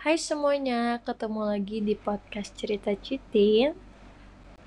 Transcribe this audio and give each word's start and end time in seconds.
Hai 0.00 0.16
semuanya, 0.16 0.96
ketemu 1.04 1.44
lagi 1.44 1.76
di 1.84 1.92
podcast 1.92 2.56
Cerita 2.56 2.88
Citin. 2.96 3.76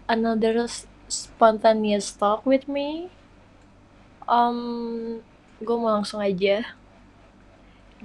Another 0.06 0.70
spontaneous 1.10 2.14
talk 2.14 2.46
with 2.46 2.70
me. 2.70 3.10
Um, 4.30 5.18
gue 5.58 5.74
mau 5.74 5.90
langsung 5.90 6.22
aja. 6.22 6.78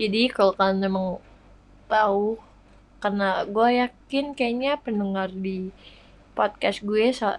Jadi 0.00 0.32
kalau 0.32 0.56
kalian 0.56 0.80
memang 0.80 1.20
tahu, 1.84 2.40
karena 2.96 3.44
gue 3.44 3.68
yakin 3.76 4.32
kayaknya 4.32 4.80
pendengar 4.80 5.28
di 5.28 5.68
podcast 6.32 6.80
gue 6.80 7.12
so, 7.12 7.36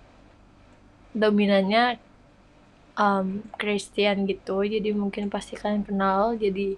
dominannya 1.18 1.98
um, 2.94 3.42
Christian 3.58 4.30
gitu, 4.30 4.62
jadi 4.62 4.94
mungkin 4.94 5.34
pasti 5.34 5.58
kalian 5.58 5.82
kenal. 5.82 6.38
Jadi 6.38 6.78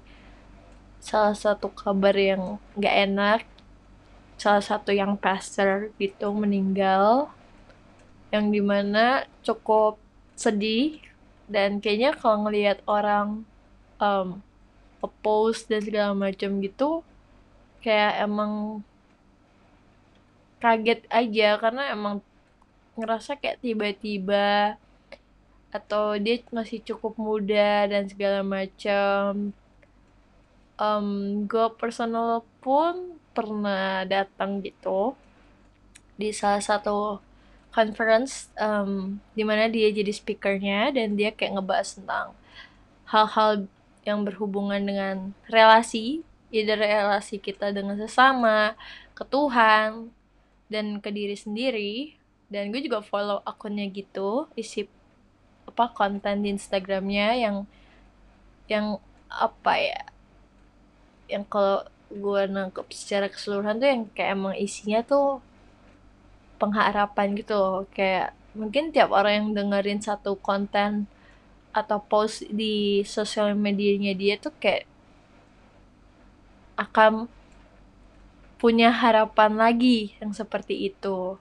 salah 1.02 1.34
satu 1.34 1.68
kabar 1.74 2.14
yang 2.14 2.62
gak 2.78 2.96
enak 3.10 3.42
salah 4.38 4.62
satu 4.62 4.94
yang 4.94 5.18
pastor 5.18 5.90
gitu 5.98 6.30
meninggal 6.34 7.30
yang 8.30 8.54
di 8.54 8.62
mana 8.62 9.26
cukup 9.42 9.98
sedih 10.38 11.02
dan 11.52 11.82
kayaknya 11.84 12.16
kalau 12.16 12.48
ngelihat 12.48 12.80
orang 12.88 13.44
um, 14.00 14.40
oppose 15.02 15.66
dan 15.66 15.82
segala 15.82 16.14
macam 16.14 16.62
gitu 16.62 17.02
kayak 17.82 18.22
emang 18.24 18.86
kaget 20.62 21.02
aja 21.10 21.58
karena 21.58 21.84
emang 21.90 22.22
ngerasa 22.94 23.36
kayak 23.42 23.60
tiba-tiba 23.66 24.78
atau 25.74 26.20
dia 26.22 26.44
masih 26.54 26.84
cukup 26.86 27.18
muda 27.18 27.90
dan 27.90 28.06
segala 28.06 28.46
macam 28.46 29.56
um, 30.82 31.08
gue 31.46 31.68
personal 31.78 32.42
pun 32.58 33.22
pernah 33.38 34.02
datang 34.10 34.60
gitu 34.66 35.14
di 36.18 36.34
salah 36.34 36.60
satu 36.60 37.22
conference 37.72 38.52
um, 38.60 39.22
di 39.38 39.46
mana 39.46 39.70
dia 39.70 39.94
jadi 39.94 40.12
speakernya 40.12 40.92
dan 40.92 41.14
dia 41.16 41.32
kayak 41.32 41.62
ngebahas 41.62 42.02
tentang 42.02 42.28
hal-hal 43.08 43.70
yang 44.02 44.26
berhubungan 44.26 44.82
dengan 44.82 45.32
relasi 45.48 46.26
either 46.52 46.76
relasi 46.76 47.40
kita 47.40 47.72
dengan 47.72 47.96
sesama 47.96 48.76
ke 49.16 49.24
Tuhan 49.24 50.12
dan 50.68 51.00
ke 51.00 51.10
diri 51.10 51.36
sendiri. 51.40 52.20
Dan 52.52 52.68
gue 52.76 52.84
juga 52.84 53.00
follow 53.00 53.40
akunnya 53.48 53.88
gitu 53.88 54.52
isi 54.60 54.84
apa 55.64 55.88
konten 55.96 56.44
di 56.44 56.52
Instagramnya 56.52 57.40
yang 57.40 57.64
yang 58.68 59.00
apa 59.32 59.80
ya 59.80 60.11
yang 61.32 61.48
kalau 61.48 61.88
gue 62.12 62.42
nangkep 62.52 62.88
secara 62.92 63.32
keseluruhan 63.32 63.80
tuh 63.80 63.88
yang 63.88 64.04
kayak 64.12 64.36
emang 64.36 64.56
isinya 64.60 65.00
tuh 65.02 65.40
pengharapan 66.60 67.34
gitu 67.40 67.56
loh. 67.56 67.88
Kayak 67.96 68.36
mungkin 68.52 68.92
tiap 68.92 69.16
orang 69.16 69.34
yang 69.34 69.48
dengerin 69.56 70.04
satu 70.04 70.36
konten 70.36 71.08
atau 71.72 72.04
post 72.04 72.44
di 72.52 73.00
sosial 73.08 73.56
medianya 73.56 74.12
dia 74.12 74.36
tuh 74.36 74.52
kayak 74.60 74.84
akan 76.76 77.32
punya 78.60 78.92
harapan 78.92 79.56
lagi 79.56 80.14
yang 80.20 80.36
seperti 80.36 80.92
itu. 80.92 81.40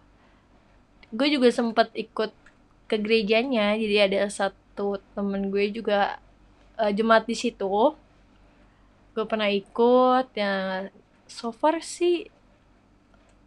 Gue 1.10 1.28
juga 1.28 1.50
sempet 1.50 1.90
ikut 1.98 2.30
ke 2.90 2.98
gerejanya 2.98 3.78
jadi 3.78 4.10
ada 4.10 4.26
satu 4.26 4.98
temen 5.14 5.54
gue 5.54 5.70
juga 5.70 6.18
uh, 6.74 6.90
jemaat 6.90 7.22
di 7.22 7.38
situ 7.38 7.94
gue 9.10 9.24
pernah 9.26 9.50
ikut 9.50 10.30
ya 10.38 10.86
so 11.26 11.50
far 11.50 11.82
sih 11.82 12.30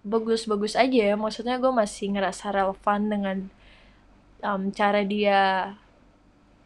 bagus-bagus 0.04 0.76
aja 0.76 1.14
ya. 1.14 1.16
Maksudnya 1.16 1.58
gue 1.58 1.72
masih 1.72 2.12
ngerasa 2.14 2.52
relevan 2.52 3.02
dengan 3.08 3.38
um, 4.44 4.70
cara 4.76 5.02
dia 5.08 5.74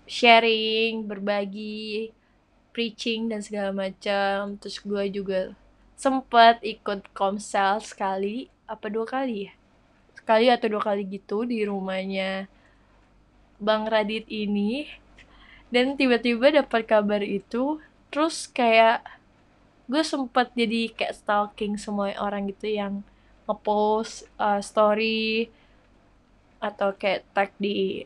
sharing 0.10 1.06
berbagi 1.06 2.10
preaching 2.74 3.30
dan 3.30 3.46
segala 3.46 3.70
macam. 3.72 4.58
Terus 4.58 4.78
gue 4.82 5.04
juga 5.14 5.40
sempet 5.98 6.62
ikut 6.66 7.10
komsel 7.14 7.82
sekali 7.82 8.50
apa 8.66 8.90
dua 8.90 9.06
kali 9.06 9.50
ya? 9.50 9.54
Sekali 10.18 10.50
atau 10.50 10.68
dua 10.68 10.82
kali 10.84 11.06
gitu 11.08 11.46
di 11.46 11.62
rumahnya 11.64 12.50
bang 13.62 13.84
Radit 13.86 14.26
ini. 14.28 14.90
Dan 15.68 16.00
tiba-tiba 16.00 16.48
dapat 16.48 16.88
kabar 16.88 17.20
itu 17.20 17.84
terus 18.12 18.48
kayak 18.48 19.04
gue 19.88 20.04
sempet 20.04 20.52
jadi 20.52 20.92
kayak 20.92 21.16
stalking 21.16 21.80
semua 21.80 22.12
orang 22.20 22.52
gitu 22.52 22.68
yang 22.68 23.04
ngepost 23.48 24.28
uh, 24.36 24.60
story 24.60 25.48
atau 26.60 26.92
kayak 26.92 27.24
tag 27.32 27.56
di 27.56 28.04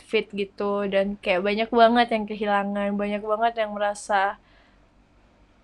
feed 0.00 0.32
gitu. 0.32 0.88
Dan 0.88 1.20
kayak 1.20 1.44
banyak 1.44 1.70
banget 1.70 2.06
yang 2.14 2.24
kehilangan 2.24 2.90
banyak 2.96 3.22
banget 3.22 3.52
yang 3.60 3.70
merasa 3.76 4.40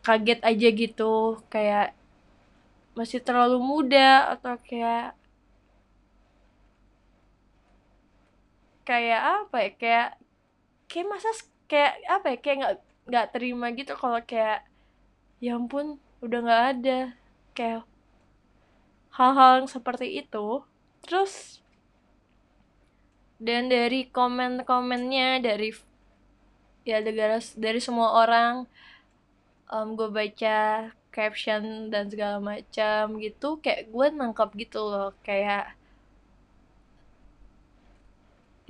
kaget 0.04 0.40
aja 0.44 0.68
gitu. 0.74 1.40
Kayak 1.48 1.96
masih 2.92 3.24
terlalu 3.24 3.56
muda 3.56 4.36
atau 4.36 4.60
kayak 4.60 5.16
kayak 8.84 9.22
apa 9.48 9.56
ya? 9.64 9.70
Kayak 9.80 10.08
kayak 10.90 11.06
masa 11.08 11.30
kayak 11.70 11.92
apa 12.10 12.26
ya? 12.34 12.38
Kayak 12.42 12.56
nggak 12.60 12.76
nggak 13.12 13.36
terima 13.36 13.68
gitu 13.76 13.92
kalau 13.92 14.24
kayak 14.24 14.64
ya 15.44 15.60
ampun 15.60 16.00
udah 16.24 16.38
nggak 16.40 16.64
ada. 16.72 16.98
Kayak 17.52 17.84
hal-hal 19.12 19.62
yang 19.62 19.68
seperti 19.68 20.24
itu 20.24 20.64
terus 21.04 21.60
dan 23.42 23.68
dari 23.68 24.08
komen-komennya 24.08 25.42
dari 25.44 25.74
ya 26.88 27.02
negara 27.04 27.36
dari 27.58 27.80
semua 27.82 28.24
orang 28.24 28.64
um, 29.68 29.98
gue 29.98 30.08
baca 30.08 30.88
caption 31.12 31.92
dan 31.92 32.08
segala 32.08 32.40
macam 32.40 33.20
gitu 33.20 33.60
kayak 33.60 33.92
gue 33.92 34.06
nangkap 34.16 34.48
gitu 34.56 34.80
loh 34.80 35.10
kayak 35.20 35.76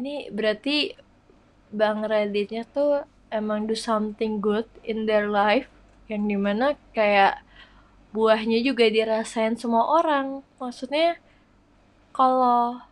ini 0.00 0.26
berarti 0.34 0.98
bang 1.70 2.02
Redditnya 2.02 2.66
tuh 2.66 3.06
emang 3.32 3.66
do 3.66 3.75
something 3.75 4.38
good 4.38 4.69
in 4.84 5.09
their 5.09 5.26
life 5.26 5.66
yang 6.06 6.28
di 6.28 6.37
mana 6.37 6.76
kayak 6.93 7.41
buahnya 8.12 8.60
juga 8.60 8.87
dirasain 8.93 9.56
semua 9.56 9.88
orang. 9.88 10.44
Maksudnya 10.60 11.16
kalau 12.12 12.84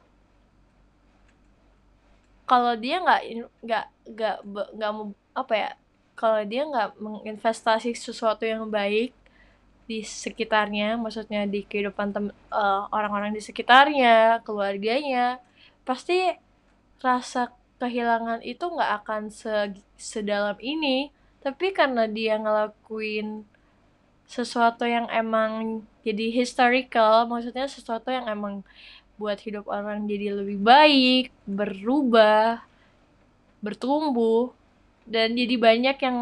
kalau 2.49 2.75
dia 2.75 2.99
nggak 2.99 3.23
nggak 3.62 3.87
nggak 4.11 4.37
nggak 4.75 4.91
mau 4.91 5.15
apa 5.37 5.55
ya 5.55 5.71
kalau 6.19 6.43
dia 6.43 6.67
nggak 6.67 6.99
menginvestasi 6.99 7.95
sesuatu 7.95 8.43
yang 8.43 8.67
baik 8.67 9.15
di 9.87 10.03
sekitarnya 10.03 10.99
maksudnya 10.99 11.47
di 11.47 11.62
kehidupan 11.62 12.11
tem 12.11 12.27
uh, 12.51 12.91
orang-orang 12.91 13.34
di 13.34 13.43
sekitarnya 13.43 14.43
keluarganya 14.43 15.39
pasti 15.87 16.34
rasa 17.03 17.51
kehilangan 17.81 18.45
itu 18.45 18.61
nggak 18.61 18.93
akan 19.03 19.33
se 19.33 19.75
sedalam 19.97 20.57
ini. 20.61 21.09
Tapi 21.41 21.73
karena 21.73 22.05
dia 22.05 22.37
ngelakuin 22.37 23.49
sesuatu 24.29 24.85
yang 24.87 25.09
emang 25.11 25.83
jadi 26.07 26.31
historical 26.31 27.27
maksudnya 27.27 27.67
sesuatu 27.67 28.15
yang 28.15 28.31
emang 28.31 28.63
buat 29.19 29.43
hidup 29.43 29.67
orang 29.67 30.07
jadi 30.07 30.33
lebih 30.39 30.63
baik 30.63 31.35
berubah 31.45 32.63
bertumbuh 33.59 34.55
dan 35.05 35.35
jadi 35.35 35.57
banyak 35.59 35.97
yang 36.01 36.19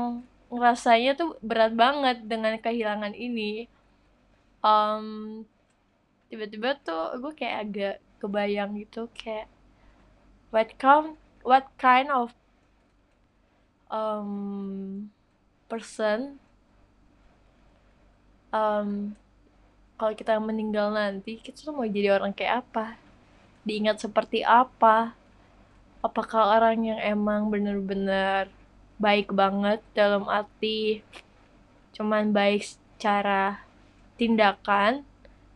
ngerasanya 0.48 1.12
tuh 1.20 1.36
berat 1.44 1.76
banget 1.76 2.24
dengan 2.24 2.56
kehilangan 2.56 3.12
ini. 3.12 3.68
Um, 4.64 5.44
tiba-tiba 6.32 6.80
tuh 6.82 7.14
gue 7.22 7.32
kayak 7.36 7.56
agak 7.62 7.96
kebayang 8.18 8.74
gitu 8.80 9.06
kayak 9.14 9.46
what 10.50 10.74
come 10.80 11.14
what 11.48 11.64
kind 11.80 12.12
of 12.12 12.36
um, 13.88 15.08
person 15.72 16.36
um, 18.52 19.16
kalau 19.96 20.12
kita 20.12 20.36
meninggal 20.36 20.92
nanti 20.92 21.40
kita 21.40 21.64
tuh 21.64 21.72
mau 21.72 21.88
jadi 21.88 22.14
orang 22.20 22.36
kayak 22.36 22.68
apa? 22.68 23.00
Diingat 23.64 23.98
seperti 24.04 24.44
apa? 24.44 25.16
Apakah 26.04 26.60
orang 26.60 26.84
yang 26.84 27.00
emang 27.00 27.50
bener-bener 27.50 28.46
baik 29.00 29.32
banget 29.32 29.80
dalam 29.96 30.28
arti 30.28 31.02
cuman 31.94 32.30
baik 32.30 32.66
secara 32.66 33.62
tindakan 34.18 35.06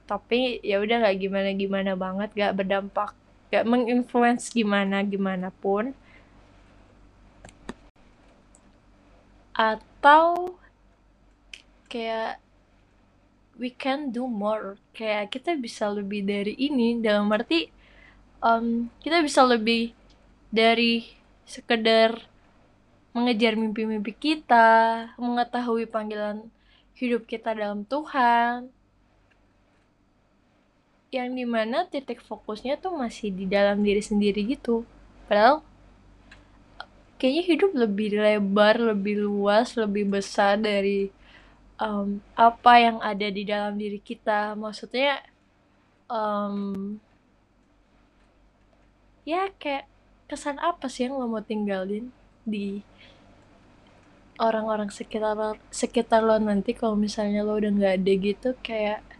tapi 0.06 0.62
ya 0.62 0.78
udah 0.78 1.02
nggak 1.02 1.18
gimana 1.18 1.50
gimana 1.54 1.92
banget 1.98 2.30
gak 2.34 2.54
berdampak 2.54 3.14
gak 3.52 3.68
menginfluence 3.68 4.48
gimana 4.48 5.04
gimana 5.04 5.52
pun. 5.52 5.92
Atau 9.52 10.56
kayak 11.92 12.40
we 13.60 13.68
can 13.68 14.08
do 14.08 14.24
more. 14.24 14.80
Kayak 14.96 15.36
kita 15.36 15.52
bisa 15.60 15.92
lebih 15.92 16.24
dari 16.24 16.56
ini 16.56 16.96
dalam 17.04 17.28
arti 17.28 17.68
um, 18.42 18.90
kita 19.04 19.22
bisa 19.22 19.46
lebih 19.46 19.94
dari 20.48 21.06
sekedar 21.46 22.18
mengejar 23.12 23.54
mimpi-mimpi 23.60 24.12
kita 24.16 25.12
mengetahui 25.20 25.84
panggilan 25.84 26.48
hidup 26.96 27.28
kita 27.28 27.52
dalam 27.52 27.84
Tuhan 27.84 28.72
yang 31.12 31.36
di 31.36 31.44
mana 31.44 31.84
titik 31.92 32.24
fokusnya 32.24 32.80
tuh 32.80 32.96
masih 32.96 33.28
di 33.28 33.44
dalam 33.44 33.84
diri 33.84 34.00
sendiri 34.00 34.48
gitu. 34.48 34.88
Padahal 35.28 35.60
kayaknya 37.20 37.44
hidup 37.52 37.70
lebih 37.76 38.16
lebar 38.16 38.80
lebih 38.80 39.20
luas 39.20 39.76
lebih 39.76 40.08
besar 40.08 40.56
dari 40.56 41.12
um, 41.76 42.16
apa 42.32 42.72
yang 42.80 42.96
ada 43.04 43.28
di 43.28 43.44
dalam 43.44 43.76
diri 43.76 44.00
kita. 44.00 44.56
Maksudnya 44.56 45.20
um, 46.08 46.96
ya 49.28 49.52
kayak 49.60 49.84
kesan 50.32 50.56
apa 50.64 50.88
sih 50.88 51.12
yang 51.12 51.20
lo 51.20 51.28
mau 51.28 51.44
tinggalin 51.44 52.08
di 52.48 52.80
orang-orang 54.40 54.88
sekitar 54.88 55.60
sekitar 55.68 56.24
lo 56.24 56.40
nanti 56.40 56.72
kalau 56.72 56.96
misalnya 56.96 57.44
lo 57.44 57.60
udah 57.60 57.68
nggak 57.68 57.94
ada 58.00 58.12
gitu? 58.16 58.50
Kayak 58.64 59.11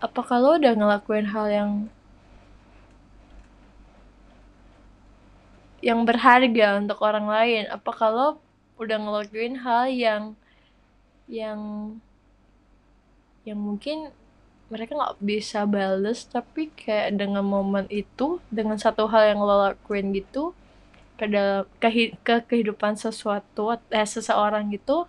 apakah 0.00 0.36
lo 0.42 0.50
udah 0.58 0.72
ngelakuin 0.74 1.26
hal 1.30 1.46
yang 1.50 1.70
yang 5.84 6.00
berharga 6.08 6.80
untuk 6.80 6.98
orang 7.04 7.26
lain? 7.28 7.64
Apakah 7.68 8.08
lo 8.08 8.28
udah 8.80 8.98
ngelakuin 8.98 9.60
hal 9.60 9.86
yang 9.92 10.22
yang 11.30 11.60
yang 13.44 13.60
mungkin 13.60 14.10
mereka 14.72 14.96
nggak 14.96 15.20
bisa 15.20 15.68
bales 15.68 16.24
tapi 16.26 16.72
kayak 16.72 17.14
dengan 17.20 17.44
momen 17.44 17.84
itu 17.92 18.40
dengan 18.48 18.80
satu 18.80 19.04
hal 19.12 19.36
yang 19.36 19.40
lo 19.44 19.70
lakuin 19.70 20.10
gitu 20.16 20.56
ke 21.20 21.28
dalam 21.30 21.68
ke, 21.78 22.16
ke 22.26 22.34
kehidupan 22.48 22.98
sesuatu 22.98 23.76
eh 23.92 24.08
seseorang 24.08 24.72
gitu 24.74 25.06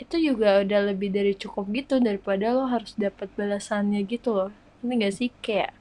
itu 0.00 0.16
juga 0.32 0.64
udah 0.64 0.80
lebih 0.88 1.12
dari 1.12 1.36
cukup 1.36 1.68
gitu 1.76 2.00
daripada 2.00 2.56
lo 2.56 2.64
harus 2.64 2.96
dapat 2.96 3.28
balasannya 3.36 4.00
gitu 4.08 4.32
loh. 4.32 4.50
Ini 4.80 5.04
gak 5.04 5.14
sih? 5.14 5.28
Kayak 5.44 5.76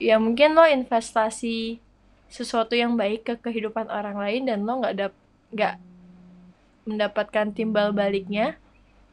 ya 0.00 0.16
mungkin 0.16 0.56
lo 0.56 0.64
investasi 0.64 1.80
sesuatu 2.32 2.72
yang 2.72 2.96
baik 2.96 3.28
ke 3.28 3.34
kehidupan 3.36 3.88
orang 3.92 4.16
lain 4.16 4.48
dan 4.48 4.64
lo 4.64 4.80
nggak 4.80 4.96
dap 4.96 5.12
nggak 5.52 5.74
mendapatkan 6.88 7.52
timbal 7.52 7.92
baliknya. 7.92 8.56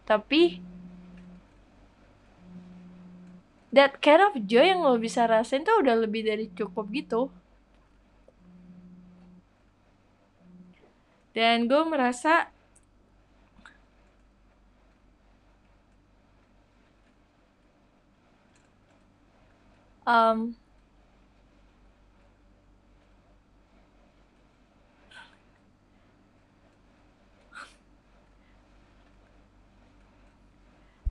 Tapi 0.08 0.64
that 3.76 4.00
kind 4.00 4.24
of 4.24 4.40
joy 4.48 4.72
yang 4.72 4.80
lo 4.88 4.96
bisa 4.96 5.28
rasain 5.28 5.68
tuh 5.68 5.84
udah 5.84 6.00
lebih 6.00 6.24
dari 6.24 6.48
cukup 6.56 6.88
gitu. 6.96 7.28
Dan 11.34 11.66
gue 11.66 11.82
merasa 11.90 12.54
um, 20.08 20.56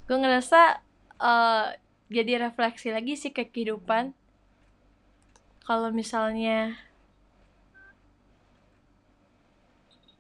gue 0.07 0.17
ngerasa 0.21 0.85
uh, 1.21 1.73
jadi 2.13 2.33
refleksi 2.49 2.93
lagi 2.93 3.17
sih 3.17 3.33
ke 3.33 3.49
kehidupan. 3.49 4.13
Kalau 5.63 5.89
misalnya 5.95 6.77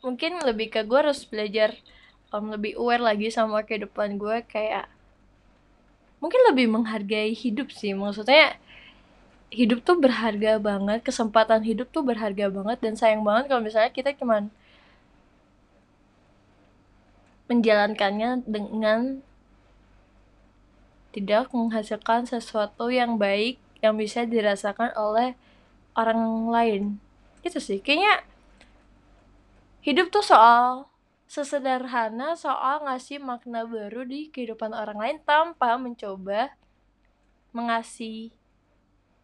mungkin 0.02 0.42
lebih 0.42 0.72
ke 0.74 0.80
gue 0.82 0.98
harus 0.98 1.22
belajar 1.28 1.78
um, 2.34 2.50
lebih 2.50 2.74
aware 2.80 3.04
lagi 3.04 3.28
sama 3.30 3.62
kehidupan 3.62 4.18
gue 4.18 4.36
kayak 4.48 4.91
mungkin 6.22 6.40
lebih 6.48 6.70
menghargai 6.70 7.34
hidup 7.34 7.74
sih 7.74 7.92
maksudnya 7.92 8.54
hidup 9.52 9.82
tuh 9.82 9.98
berharga 9.98 10.56
banget 10.62 11.02
kesempatan 11.02 11.60
hidup 11.66 11.90
tuh 11.90 12.06
berharga 12.06 12.48
banget 12.48 12.78
dan 12.80 12.94
sayang 12.94 13.26
banget 13.26 13.50
kalau 13.50 13.60
misalnya 13.60 13.90
kita 13.90 14.14
cuman 14.14 14.48
menjalankannya 17.50 18.46
dengan 18.48 19.20
tidak 21.12 21.52
menghasilkan 21.52 22.24
sesuatu 22.24 22.88
yang 22.88 23.20
baik 23.20 23.60
yang 23.84 24.00
bisa 24.00 24.24
dirasakan 24.24 24.96
oleh 24.96 25.36
orang 25.92 26.48
lain. 26.48 26.82
Itu 27.44 27.60
sih. 27.60 27.84
Kayaknya 27.84 28.24
hidup 29.84 30.08
tuh 30.08 30.24
soal 30.24 30.88
sesederhana 31.32 32.36
soal 32.36 32.84
ngasih 32.84 33.16
makna 33.16 33.64
baru 33.64 34.04
di 34.04 34.28
kehidupan 34.28 34.76
orang 34.76 35.00
lain 35.00 35.18
tanpa 35.24 35.80
mencoba 35.80 36.52
mengasih 37.56 38.36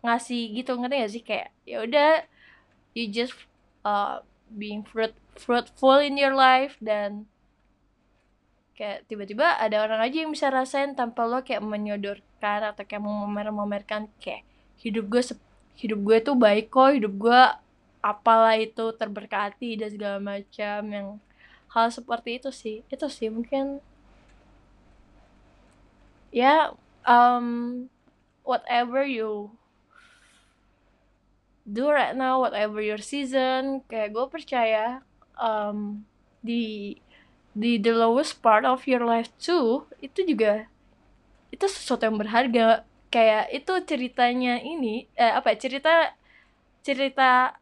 ngasih 0.01 0.57
gitu 0.57 0.73
ngerti 0.81 0.97
gak 1.05 1.13
sih? 1.13 1.23
Kayak 1.23 1.49
ya 1.69 1.85
udah 1.85 2.11
you 2.97 3.13
just 3.13 3.37
uh, 3.85 4.25
being 4.49 4.81
fruit 4.89 5.13
fruitful 5.37 6.01
in 6.01 6.17
your 6.17 6.33
life 6.33 6.81
dan 6.81 7.29
kayak 8.73 9.05
tiba-tiba 9.05 9.61
ada 9.61 9.85
orang 9.85 10.01
aja 10.01 10.25
yang 10.25 10.33
bisa 10.33 10.49
rasain 10.49 10.97
tanpa 10.97 11.29
lo 11.29 11.45
kayak 11.45 11.61
menyodorkan 11.61 12.73
atau 12.73 12.89
kayak 12.89 13.05
mau 13.05 13.29
memer-memerkan 13.29 14.09
kayak 14.17 14.49
hidup 14.81 15.13
gue 15.13 15.23
hidup 15.77 16.01
gue 16.01 16.17
tuh 16.25 16.37
baik 16.39 16.73
kok 16.73 16.95
hidup 16.95 17.13
gue 17.21 17.43
apalah 18.01 18.57
itu 18.57 18.95
terberkati 18.97 19.77
dan 19.77 19.91
segala 19.93 20.19
macam 20.23 20.81
yang 20.89 21.09
hal 21.79 21.91
seperti 21.95 22.43
itu 22.43 22.51
sih. 22.51 22.77
Itu 22.91 23.07
sih 23.07 23.31
mungkin 23.31 23.79
ya 26.35 26.75
um, 27.07 27.87
whatever 28.43 29.07
you 29.07 29.55
do 31.65 31.89
right 31.89 32.17
now 32.17 32.41
whatever 32.41 32.81
your 32.81 33.01
season 33.01 33.81
kayak 33.89 34.13
gue 34.13 34.27
percaya 34.29 35.01
um, 35.41 36.05
di 36.45 36.97
di 37.53 37.81
the 37.81 37.93
lowest 37.93 38.41
part 38.45 38.65
of 38.65 38.85
your 38.85 39.03
life 39.05 39.33
too 39.41 39.85
itu 40.05 40.23
juga 40.25 40.69
itu 41.49 41.65
sesuatu 41.65 42.05
yang 42.09 42.19
berharga. 42.21 42.85
Kayak 43.09 43.49
itu 43.57 43.73
ceritanya 43.89 44.61
ini 44.61 45.09
eh, 45.17 45.33
apa 45.33 45.57
ya, 45.57 45.57
cerita 45.57 46.13
cerita 46.85 47.57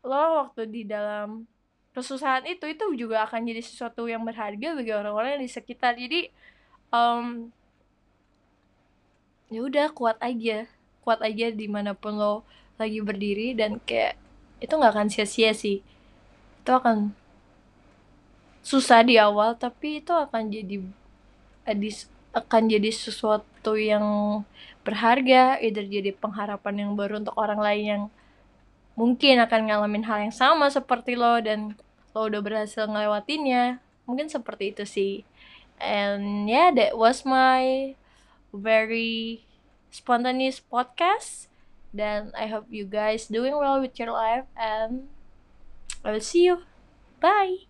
lo 0.00 0.44
waktu 0.44 0.64
di 0.64 0.82
dalam 0.88 1.44
kesusahan 1.98 2.46
itu 2.46 2.62
itu 2.70 2.84
juga 2.94 3.26
akan 3.26 3.42
jadi 3.42 3.58
sesuatu 3.58 4.06
yang 4.06 4.22
berharga 4.22 4.78
bagi 4.78 4.94
orang-orang 4.94 5.42
di 5.42 5.50
sekitar. 5.50 5.98
Jadi 5.98 6.30
um, 6.94 7.50
ya 9.50 9.66
udah 9.66 9.90
kuat 9.90 10.14
aja. 10.22 10.70
Kuat 11.02 11.18
aja 11.26 11.50
di 11.50 11.66
mana 11.66 11.98
pun 11.98 12.14
lo 12.14 12.46
lagi 12.78 13.02
berdiri 13.02 13.58
dan 13.58 13.82
kayak 13.82 14.14
itu 14.62 14.70
nggak 14.70 14.94
akan 14.94 15.08
sia-sia 15.10 15.50
sih. 15.50 15.82
Itu 16.62 16.70
akan 16.70 17.10
susah 18.62 19.02
di 19.02 19.18
awal 19.18 19.58
tapi 19.58 20.04
itu 20.04 20.14
akan 20.14 20.52
jadi 20.54 20.86
akan 22.36 22.62
jadi 22.68 22.90
sesuatu 22.92 23.74
yang 23.74 24.04
berharga 24.84 25.58
either 25.64 25.84
jadi 25.84 26.12
pengharapan 26.14 26.86
yang 26.86 26.90
baru 26.92 27.24
untuk 27.24 27.34
orang 27.34 27.60
lain 27.60 27.84
yang 27.84 28.04
mungkin 28.98 29.40
akan 29.40 29.60
ngalamin 29.70 30.04
hal 30.04 30.18
yang 30.28 30.34
sama 30.34 30.68
seperti 30.68 31.16
lo 31.16 31.40
dan 31.40 31.78
lo 32.16 32.28
udah 32.28 32.40
berhasil 32.40 32.84
ngelewatinnya 32.88 33.80
mungkin 34.08 34.32
seperti 34.32 34.72
itu 34.72 34.84
sih. 34.88 35.14
And 35.78 36.48
yeah 36.50 36.72
that 36.74 36.98
was 36.98 37.22
my 37.22 37.94
very 38.50 39.44
spontaneous 39.92 40.58
podcast. 40.58 41.52
Dan 41.92 42.32
I 42.36 42.48
hope 42.52 42.68
you 42.68 42.84
guys 42.84 43.28
doing 43.28 43.56
well 43.56 43.80
with 43.80 43.96
your 43.96 44.12
life 44.12 44.48
and 44.56 45.08
I 46.04 46.12
will 46.12 46.24
see 46.24 46.48
you. 46.48 46.64
Bye 47.20 47.67